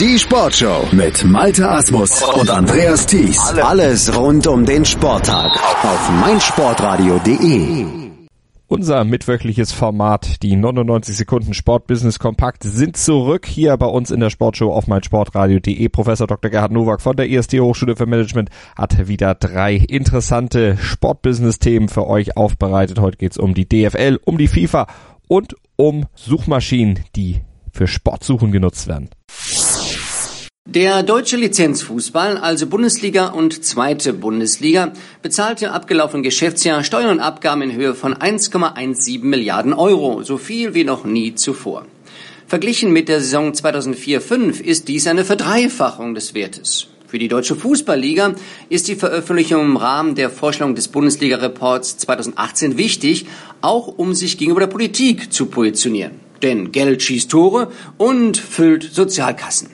Die 0.00 0.18
Sportshow 0.18 0.88
mit 0.90 1.24
Malte 1.24 1.70
Asmus 1.70 2.20
und 2.20 2.50
Andreas 2.50 3.06
Thies. 3.06 3.38
Alles 3.62 4.12
rund 4.16 4.44
um 4.48 4.64
den 4.64 4.84
Sporttag 4.84 5.52
auf 5.84 6.10
meinsportradio.de. 6.20 7.86
Unser 8.66 9.04
mitwöchliches 9.04 9.70
Format, 9.70 10.42
die 10.42 10.56
99 10.56 11.16
Sekunden 11.16 11.54
Sportbusiness 11.54 12.18
Kompakt, 12.18 12.64
sind 12.64 12.96
zurück 12.96 13.46
hier 13.46 13.76
bei 13.76 13.86
uns 13.86 14.10
in 14.10 14.18
der 14.18 14.30
Sportshow 14.30 14.72
auf 14.72 14.88
meinsportradio.de. 14.88 15.88
Professor 15.90 16.26
Dr. 16.26 16.50
Gerhard 16.50 16.72
Nowak 16.72 17.00
von 17.00 17.14
der 17.14 17.28
IST 17.28 17.60
Hochschule 17.60 17.94
für 17.94 18.06
Management 18.06 18.50
hat 18.76 19.06
wieder 19.06 19.36
drei 19.36 19.76
interessante 19.76 20.76
Sportbusiness-Themen 20.76 21.88
für 21.88 22.08
euch 22.08 22.36
aufbereitet. 22.36 22.98
Heute 22.98 23.18
geht's 23.18 23.38
um 23.38 23.54
die 23.54 23.68
DFL, 23.68 24.18
um 24.24 24.38
die 24.38 24.48
FIFA 24.48 24.88
und 25.28 25.54
um 25.76 26.06
Suchmaschinen, 26.16 26.98
die 27.14 27.42
für 27.70 27.86
Sportsuchen 27.86 28.50
genutzt 28.50 28.88
werden. 28.88 29.10
Der 30.74 31.04
deutsche 31.04 31.36
Lizenzfußball, 31.36 32.38
also 32.38 32.66
Bundesliga 32.66 33.28
und 33.28 33.64
zweite 33.64 34.12
Bundesliga, 34.12 34.92
bezahlte 35.22 35.66
im 35.66 35.70
abgelaufenen 35.70 36.24
Geschäftsjahr 36.24 36.82
Steuern 36.82 37.10
und 37.10 37.20
Abgaben 37.20 37.62
in 37.62 37.76
Höhe 37.76 37.94
von 37.94 38.12
1,17 38.12 39.22
Milliarden 39.24 39.72
Euro, 39.72 40.24
so 40.24 40.36
viel 40.36 40.74
wie 40.74 40.82
noch 40.82 41.04
nie 41.04 41.34
zuvor. 41.36 41.86
Verglichen 42.48 42.92
mit 42.92 43.08
der 43.08 43.20
Saison 43.20 43.52
2004-5 43.52 44.62
ist 44.62 44.88
dies 44.88 45.06
eine 45.06 45.24
Verdreifachung 45.24 46.14
des 46.14 46.34
Wertes. 46.34 46.88
Für 47.06 47.18
die 47.18 47.28
Deutsche 47.28 47.54
Fußballliga 47.54 48.34
ist 48.68 48.88
die 48.88 48.96
Veröffentlichung 48.96 49.60
im 49.60 49.76
Rahmen 49.76 50.16
der 50.16 50.28
Vorstellung 50.28 50.74
des 50.74 50.88
Bundesliga-Reports 50.88 51.98
2018 51.98 52.78
wichtig, 52.78 53.26
auch 53.60 53.86
um 53.86 54.12
sich 54.14 54.38
gegenüber 54.38 54.60
der 54.60 54.68
Politik 54.68 55.32
zu 55.32 55.46
positionieren. 55.46 56.18
Denn 56.42 56.72
Geld 56.72 57.02
schießt 57.02 57.30
Tore 57.30 57.70
und 57.96 58.38
füllt 58.38 58.82
Sozialkassen. 58.82 59.73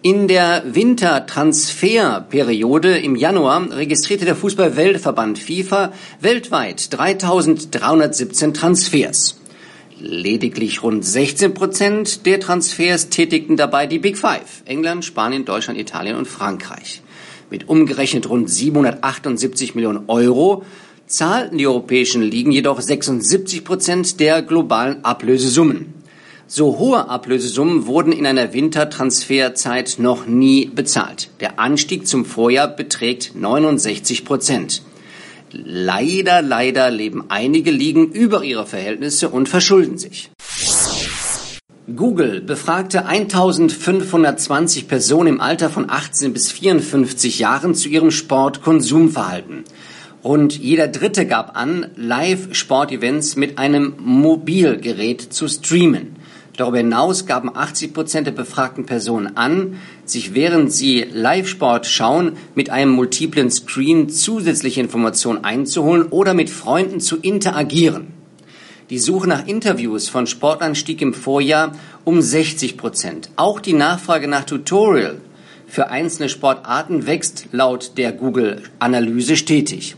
In 0.00 0.28
der 0.28 0.62
Wintertransferperiode 0.64 2.98
im 2.98 3.16
Januar 3.16 3.76
registrierte 3.76 4.26
der 4.26 4.36
Fußball-Weltverband 4.36 5.40
FIFA 5.40 5.92
weltweit 6.20 6.96
3317 6.96 8.54
Transfers. 8.54 9.40
Lediglich 9.98 10.84
rund 10.84 11.04
16 11.04 11.52
Prozent 11.52 12.26
der 12.26 12.38
Transfers 12.38 13.08
tätigten 13.08 13.56
dabei 13.56 13.88
die 13.88 13.98
Big 13.98 14.16
Five, 14.16 14.62
England, 14.66 15.04
Spanien, 15.04 15.44
Deutschland, 15.44 15.80
Italien 15.80 16.14
und 16.14 16.28
Frankreich. 16.28 17.02
Mit 17.50 17.68
umgerechnet 17.68 18.28
rund 18.28 18.48
778 18.48 19.74
Millionen 19.74 20.04
Euro 20.06 20.62
zahlten 21.08 21.58
die 21.58 21.66
europäischen 21.66 22.22
Ligen 22.22 22.52
jedoch 22.52 22.80
76 22.80 23.64
Prozent 23.64 24.20
der 24.20 24.42
globalen 24.42 25.04
Ablösesummen. 25.04 25.97
So 26.50 26.78
hohe 26.78 27.10
Ablösesummen 27.10 27.86
wurden 27.86 28.10
in 28.10 28.24
einer 28.24 28.54
Wintertransferzeit 28.54 29.96
noch 29.98 30.24
nie 30.24 30.64
bezahlt. 30.64 31.28
Der 31.40 31.60
Anstieg 31.60 32.06
zum 32.06 32.24
Vorjahr 32.24 32.68
beträgt 32.68 33.32
69 33.34 34.24
Prozent. 34.24 34.80
Leider, 35.52 36.40
leider 36.40 36.90
leben 36.90 37.24
einige 37.28 37.70
Ligen 37.70 38.10
über 38.12 38.44
ihre 38.44 38.64
Verhältnisse 38.64 39.28
und 39.28 39.50
verschulden 39.50 39.98
sich. 39.98 40.30
Google 41.94 42.40
befragte 42.40 43.04
1520 43.04 44.88
Personen 44.88 45.34
im 45.34 45.40
Alter 45.42 45.68
von 45.68 45.90
18 45.90 46.32
bis 46.32 46.50
54 46.50 47.40
Jahren 47.40 47.74
zu 47.74 47.90
ihrem 47.90 48.10
Sportkonsumverhalten. 48.10 49.64
Rund 50.24 50.58
jeder 50.58 50.88
Dritte 50.88 51.26
gab 51.26 51.56
an, 51.58 51.88
Live-Sportevents 51.96 53.36
mit 53.36 53.58
einem 53.58 53.94
Mobilgerät 53.98 55.20
zu 55.20 55.46
streamen. 55.46 56.16
Darüber 56.58 56.78
hinaus 56.78 57.24
gaben 57.24 57.54
80 57.54 57.94
Prozent 57.94 58.26
der 58.26 58.32
befragten 58.32 58.84
Personen 58.84 59.36
an, 59.36 59.78
sich 60.04 60.34
während 60.34 60.72
sie 60.72 61.02
Live-Sport 61.02 61.86
schauen, 61.86 62.36
mit 62.56 62.68
einem 62.68 62.90
multiplen 62.90 63.48
Screen 63.48 64.08
zusätzliche 64.10 64.80
Informationen 64.80 65.44
einzuholen 65.44 66.08
oder 66.08 66.34
mit 66.34 66.50
Freunden 66.50 66.98
zu 66.98 67.16
interagieren. 67.18 68.08
Die 68.90 68.98
Suche 68.98 69.28
nach 69.28 69.46
Interviews 69.46 70.08
von 70.08 70.26
Sportlern 70.26 70.74
stieg 70.74 71.00
im 71.00 71.14
Vorjahr 71.14 71.76
um 72.02 72.20
60 72.20 72.76
Prozent. 72.76 73.30
Auch 73.36 73.60
die 73.60 73.74
Nachfrage 73.74 74.26
nach 74.26 74.42
Tutorial 74.42 75.20
für 75.68 75.90
einzelne 75.90 76.28
Sportarten 76.28 77.06
wächst 77.06 77.46
laut 77.52 77.92
der 77.98 78.10
Google-Analyse 78.10 79.36
stetig. 79.36 79.94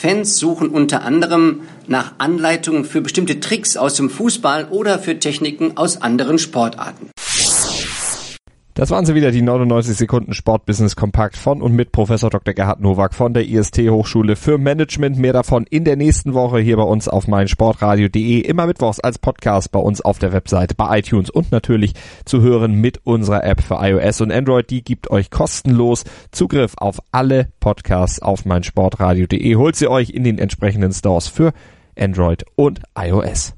Fans 0.00 0.36
suchen 0.36 0.68
unter 0.68 1.02
anderem 1.02 1.62
nach 1.88 2.12
Anleitungen 2.18 2.84
für 2.84 3.00
bestimmte 3.00 3.40
Tricks 3.40 3.76
aus 3.76 3.94
dem 3.94 4.10
Fußball 4.10 4.68
oder 4.70 5.00
für 5.00 5.18
Techniken 5.18 5.76
aus 5.76 6.00
anderen 6.00 6.38
Sportarten. 6.38 7.10
Das 8.78 8.90
waren 8.90 9.04
sie 9.04 9.16
wieder, 9.16 9.32
die 9.32 9.42
99 9.42 9.96
Sekunden 9.96 10.34
Sportbusiness 10.34 10.94
Kompakt 10.94 11.36
von 11.36 11.62
und 11.62 11.74
mit 11.74 11.90
Professor 11.90 12.30
Dr. 12.30 12.54
Gerhard 12.54 12.80
Nowak 12.80 13.12
von 13.12 13.34
der 13.34 13.44
IST 13.44 13.78
Hochschule 13.90 14.36
für 14.36 14.56
Management. 14.56 15.18
Mehr 15.18 15.32
davon 15.32 15.66
in 15.68 15.82
der 15.82 15.96
nächsten 15.96 16.32
Woche 16.32 16.60
hier 16.60 16.76
bei 16.76 16.84
uns 16.84 17.08
auf 17.08 17.26
meinsportradio.de. 17.26 18.38
Immer 18.38 18.68
mittwochs 18.68 19.00
als 19.00 19.18
Podcast 19.18 19.72
bei 19.72 19.80
uns 19.80 20.00
auf 20.00 20.20
der 20.20 20.32
Webseite, 20.32 20.76
bei 20.76 21.00
iTunes 21.00 21.28
und 21.28 21.50
natürlich 21.50 21.94
zu 22.24 22.40
hören 22.40 22.74
mit 22.74 23.00
unserer 23.04 23.42
App 23.42 23.62
für 23.62 23.80
iOS 23.80 24.20
und 24.20 24.30
Android. 24.30 24.70
Die 24.70 24.84
gibt 24.84 25.10
euch 25.10 25.28
kostenlos 25.28 26.04
Zugriff 26.30 26.74
auf 26.76 27.00
alle 27.10 27.48
Podcasts 27.58 28.22
auf 28.22 28.44
meinsportradio.de. 28.44 29.56
Holt 29.56 29.74
sie 29.74 29.88
euch 29.88 30.10
in 30.10 30.22
den 30.22 30.38
entsprechenden 30.38 30.92
Stores 30.92 31.26
für 31.26 31.52
Android 31.98 32.44
und 32.54 32.80
iOS. 32.96 33.57